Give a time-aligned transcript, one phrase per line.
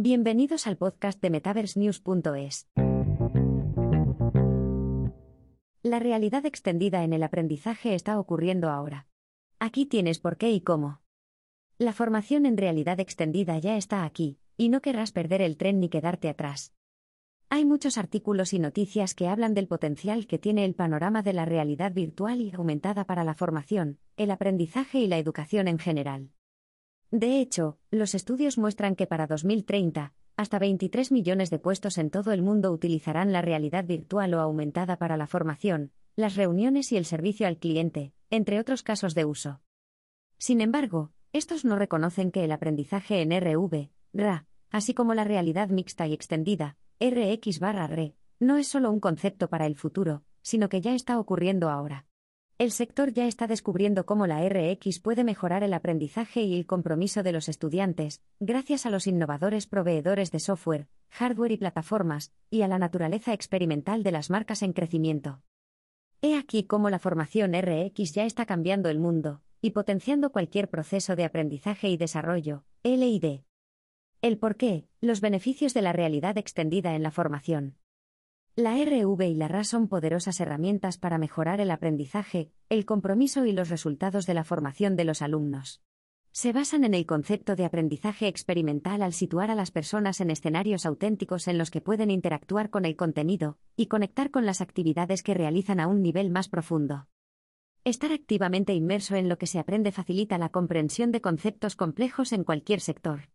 [0.00, 2.68] Bienvenidos al podcast de MetaverseNews.es.
[5.82, 9.08] La realidad extendida en el aprendizaje está ocurriendo ahora.
[9.58, 11.00] Aquí tienes por qué y cómo.
[11.78, 15.88] La formación en realidad extendida ya está aquí, y no querrás perder el tren ni
[15.88, 16.72] quedarte atrás.
[17.48, 21.44] Hay muchos artículos y noticias que hablan del potencial que tiene el panorama de la
[21.44, 26.30] realidad virtual y aumentada para la formación, el aprendizaje y la educación en general.
[27.10, 32.32] De hecho, los estudios muestran que para 2030, hasta 23 millones de puestos en todo
[32.32, 37.06] el mundo utilizarán la realidad virtual o aumentada para la formación, las reuniones y el
[37.06, 39.60] servicio al cliente, entre otros casos de uso.
[40.36, 45.70] Sin embargo, estos no reconocen que el aprendizaje en RV, RA, así como la realidad
[45.70, 50.68] mixta y extendida, RX barra RE, no es solo un concepto para el futuro, sino
[50.68, 52.06] que ya está ocurriendo ahora.
[52.58, 57.22] El sector ya está descubriendo cómo la RX puede mejorar el aprendizaje y el compromiso
[57.22, 62.68] de los estudiantes, gracias a los innovadores proveedores de software, hardware y plataformas, y a
[62.68, 65.40] la naturaleza experimental de las marcas en crecimiento.
[66.20, 71.14] He aquí cómo la formación RX ya está cambiando el mundo, y potenciando cualquier proceso
[71.14, 73.42] de aprendizaje y desarrollo, LID.
[74.20, 77.77] El porqué, los beneficios de la realidad extendida en la formación.
[78.58, 83.52] La RV y la RA son poderosas herramientas para mejorar el aprendizaje, el compromiso y
[83.52, 85.80] los resultados de la formación de los alumnos.
[86.32, 90.86] Se basan en el concepto de aprendizaje experimental al situar a las personas en escenarios
[90.86, 95.34] auténticos en los que pueden interactuar con el contenido y conectar con las actividades que
[95.34, 97.06] realizan a un nivel más profundo.
[97.84, 102.42] Estar activamente inmerso en lo que se aprende facilita la comprensión de conceptos complejos en
[102.42, 103.28] cualquier sector.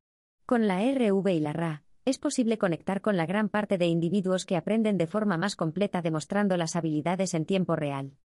[0.45, 4.45] Con la RV y la RA, es posible conectar con la gran parte de individuos
[4.45, 8.17] que aprenden de forma más completa demostrando las habilidades en tiempo real.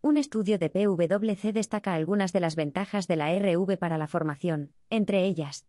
[0.00, 4.72] Un estudio de PwC destaca algunas de las ventajas de la RV para la formación,
[4.88, 5.66] entre ellas.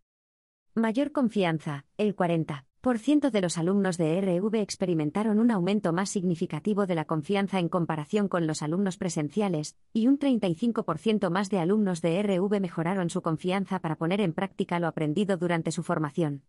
[0.74, 6.94] Mayor confianza, el 40% de los alumnos de RV experimentaron un aumento más significativo de
[6.94, 12.22] la confianza en comparación con los alumnos presenciales, y un 35% más de alumnos de
[12.22, 16.44] RV mejoraron su confianza para poner en práctica lo aprendido durante su formación.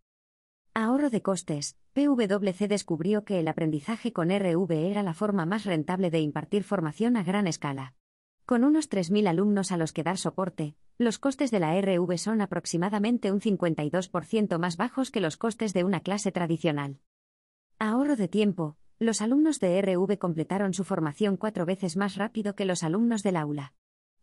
[0.75, 1.77] Ahorro de costes.
[1.93, 7.15] PwC descubrió que el aprendizaje con RV era la forma más rentable de impartir formación
[7.15, 7.93] a gran escala.
[8.47, 12.41] Con unos 3.000 alumnos a los que dar soporte, los costes de la RV son
[12.41, 16.97] aproximadamente un 52% más bajos que los costes de una clase tradicional.
[17.77, 18.75] Ahorro de tiempo.
[18.97, 23.37] Los alumnos de RV completaron su formación cuatro veces más rápido que los alumnos del
[23.37, 23.73] aula.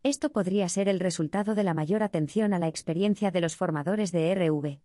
[0.02, 4.10] Esto podría ser el resultado de la mayor atención a la experiencia de los formadores
[4.10, 4.80] de RV.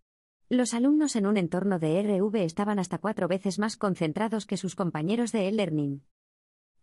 [0.50, 4.76] Los alumnos en un entorno de RV estaban hasta cuatro veces más concentrados que sus
[4.76, 6.04] compañeros de e-learning.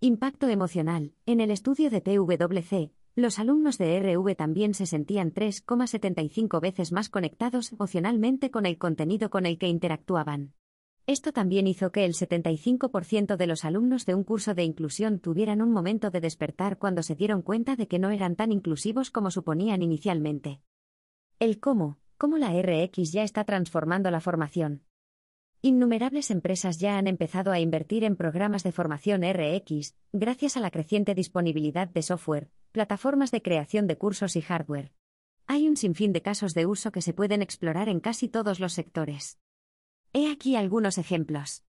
[0.00, 1.12] Impacto emocional.
[1.26, 7.08] En el estudio de PwC, los alumnos de RV también se sentían 3,75 veces más
[7.08, 10.54] conectados emocionalmente con el contenido con el que interactuaban.
[11.06, 15.62] Esto también hizo que el 75% de los alumnos de un curso de inclusión tuvieran
[15.62, 19.30] un momento de despertar cuando se dieron cuenta de que no eran tan inclusivos como
[19.30, 20.62] suponían inicialmente.
[21.38, 24.84] El cómo, cómo la RX ya está transformando la formación.
[25.60, 30.71] Innumerables empresas ya han empezado a invertir en programas de formación RX, gracias a la
[30.71, 34.93] creciente disponibilidad de software, plataformas de creación de cursos y hardware.
[35.49, 38.72] Hay un sinfín de casos de uso que se pueden explorar en casi todos los
[38.72, 39.41] sectores.
[40.12, 41.65] He aquí algunos ejemplos.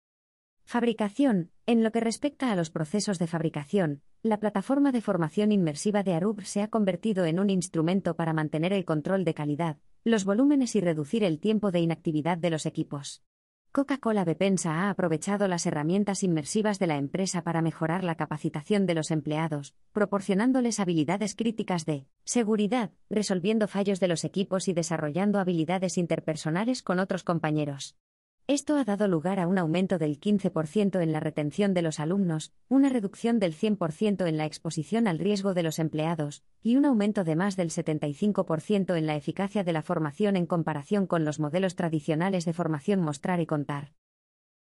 [0.64, 1.50] Fabricación.
[1.66, 6.14] En lo que respecta a los procesos de fabricación, la plataforma de formación inmersiva de
[6.14, 10.74] Arub se ha convertido en un instrumento para mantener el control de calidad, los volúmenes
[10.76, 13.22] y reducir el tiempo de inactividad de los equipos.
[13.70, 18.94] Coca-Cola Bepensa ha aprovechado las herramientas inmersivas de la empresa para mejorar la capacitación de
[18.94, 25.98] los empleados, proporcionándoles habilidades críticas de seguridad, resolviendo fallos de los equipos y desarrollando habilidades
[25.98, 27.94] interpersonales con otros compañeros.
[28.50, 32.54] Esto ha dado lugar a un aumento del 15% en la retención de los alumnos,
[32.70, 37.24] una reducción del 100% en la exposición al riesgo de los empleados, y un aumento
[37.24, 41.76] de más del 75% en la eficacia de la formación en comparación con los modelos
[41.76, 43.92] tradicionales de formación mostrar y contar.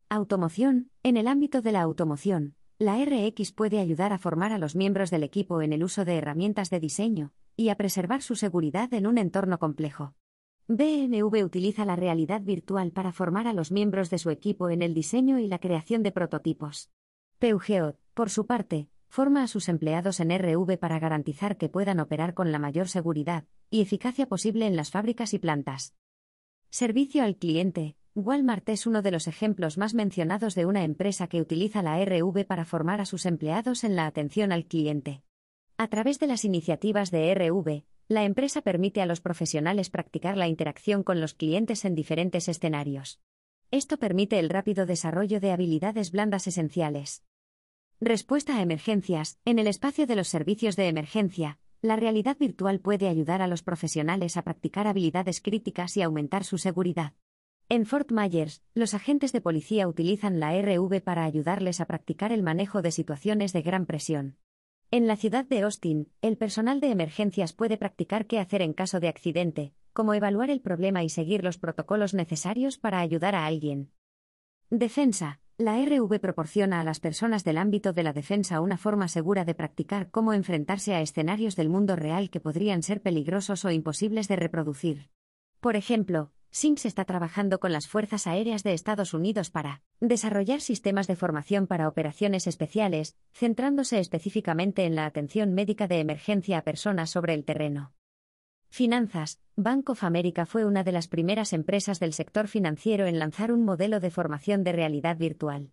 [0.09, 0.91] Automoción.
[1.05, 5.12] En el ámbito de la automoción, la RX puede ayudar a formar a los miembros
[5.12, 9.06] del equipo en el uso de herramientas de diseño, y a preservar su seguridad en
[9.06, 10.17] un entorno complejo.
[10.69, 14.95] BMW utiliza la realidad virtual para formar a los miembros de su equipo en el
[14.95, 16.91] diseño y la creación de prototipos.
[17.39, 22.35] Peugeot, por su parte, forma a sus empleados en RV para garantizar que puedan operar
[22.35, 25.95] con la mayor seguridad y eficacia posible en las fábricas y plantas.
[26.69, 27.97] Servicio al cliente.
[28.17, 32.45] Walmart es uno de los ejemplos más mencionados de una empresa que utiliza la RV
[32.45, 35.23] para formar a sus empleados en la atención al cliente.
[35.77, 40.47] A través de las iniciativas de RV, la empresa permite a los profesionales practicar la
[40.47, 43.20] interacción con los clientes en diferentes escenarios.
[43.73, 47.25] Esto permite el rápido desarrollo de habilidades blandas esenciales.
[48.00, 49.38] Respuesta a emergencias.
[49.44, 53.62] En el espacio de los servicios de emergencia, la realidad virtual puede ayudar a los
[53.62, 57.14] profesionales a practicar habilidades críticas y aumentar su seguridad.
[57.69, 62.44] En Fort Myers, los agentes de policía utilizan la RV para ayudarles a practicar el
[62.44, 64.37] manejo de situaciones de gran presión.
[64.93, 69.00] En la ciudad de Austin, el personal de emergencias puede practicar qué hacer en caso
[69.00, 73.91] de accidente, como evaluar el problema y seguir los protocolos necesarios para ayudar a alguien.
[74.71, 75.41] Defensa.
[75.59, 79.55] La RV proporciona a las personas del ámbito de la defensa una forma segura de
[79.55, 84.37] practicar cómo enfrentarse a escenarios del mundo real que podrían ser peligrosos o imposibles de
[84.37, 85.09] reproducir.
[85.61, 91.06] Por ejemplo, SIMS está trabajando con las Fuerzas Aéreas de Estados Unidos para desarrollar sistemas
[91.06, 97.11] de formación para operaciones especiales, centrándose específicamente en la atención médica de emergencia a personas
[97.11, 97.93] sobre el terreno.
[98.70, 99.38] Finanzas.
[99.55, 103.62] Bank of America fue una de las primeras empresas del sector financiero en lanzar un
[103.62, 105.73] modelo de formación de realidad virtual.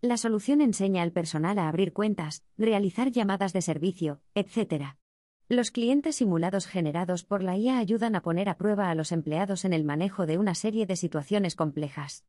[0.00, 4.96] La solución enseña al personal a abrir cuentas, realizar llamadas de servicio, etc.
[5.48, 9.64] Los clientes simulados generados por la IA ayudan a poner a prueba a los empleados
[9.64, 12.24] en el manejo de una serie de situaciones complejas.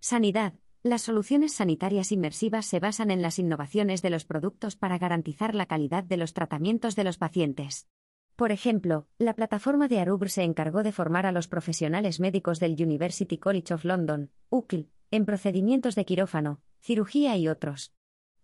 [0.00, 0.54] Sanidad.
[0.84, 5.66] Las soluciones sanitarias inmersivas se basan en las innovaciones de los productos para garantizar la
[5.66, 7.86] calidad de los tratamientos de los pacientes.
[8.34, 12.72] Por ejemplo, la plataforma de Arubr se encargó de formar a los profesionales médicos del
[12.72, 17.92] University College of London, UCL, en procedimientos de quirófano, cirugía y otros.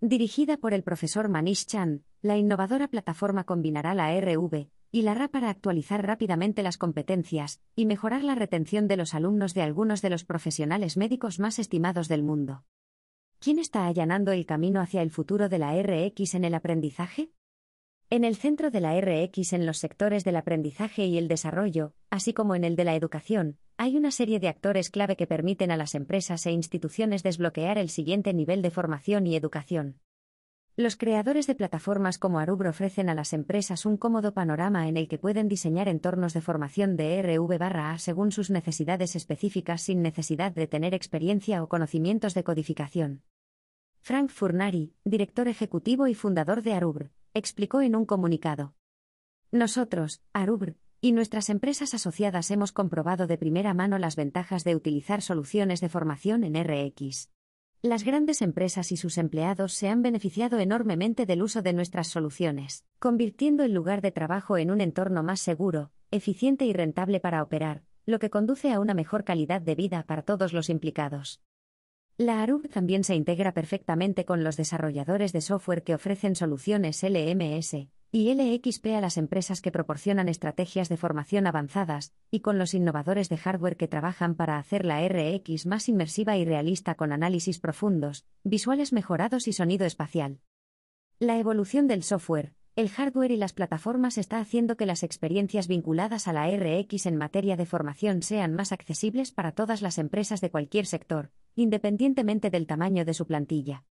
[0.00, 5.28] Dirigida por el profesor Manish Chan, la innovadora plataforma combinará la RV y la RA
[5.28, 10.10] para actualizar rápidamente las competencias y mejorar la retención de los alumnos de algunos de
[10.10, 12.64] los profesionales médicos más estimados del mundo.
[13.38, 17.30] ¿Quién está allanando el camino hacia el futuro de la RX en el aprendizaje?
[18.10, 22.32] En el centro de la RX en los sectores del aprendizaje y el desarrollo, así
[22.32, 25.76] como en el de la educación, hay una serie de actores clave que permiten a
[25.76, 30.00] las empresas e instituciones desbloquear el siguiente nivel de formación y educación.
[30.78, 35.08] Los creadores de plataformas como Arubro ofrecen a las empresas un cómodo panorama en el
[35.08, 40.68] que pueden diseñar entornos de formación de RV-A según sus necesidades específicas sin necesidad de
[40.68, 43.24] tener experiencia o conocimientos de codificación.
[43.98, 48.76] Frank Furnari, director ejecutivo y fundador de Arubr, explicó en un comunicado.
[49.50, 55.22] Nosotros, Arubr, y nuestras empresas asociadas hemos comprobado de primera mano las ventajas de utilizar
[55.22, 57.30] soluciones de formación en RX.
[57.82, 62.84] Las grandes empresas y sus empleados se han beneficiado enormemente del uso de nuestras soluciones,
[62.98, 67.84] convirtiendo el lugar de trabajo en un entorno más seguro, eficiente y rentable para operar,
[68.04, 71.40] lo que conduce a una mejor calidad de vida para todos los implicados.
[72.16, 77.90] La ARUB también se integra perfectamente con los desarrolladores de software que ofrecen soluciones LMS
[78.10, 83.28] y LXP a las empresas que proporcionan estrategias de formación avanzadas, y con los innovadores
[83.28, 88.24] de hardware que trabajan para hacer la RX más inmersiva y realista con análisis profundos,
[88.44, 90.40] visuales mejorados y sonido espacial.
[91.18, 96.28] La evolución del software, el hardware y las plataformas está haciendo que las experiencias vinculadas
[96.28, 100.50] a la RX en materia de formación sean más accesibles para todas las empresas de
[100.50, 103.84] cualquier sector, independientemente del tamaño de su plantilla.